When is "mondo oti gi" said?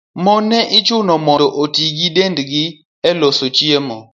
1.25-2.07